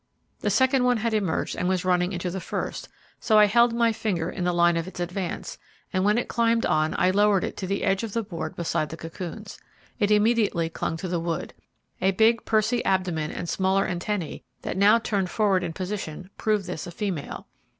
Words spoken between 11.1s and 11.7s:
wood.